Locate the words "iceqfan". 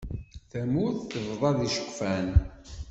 1.67-2.27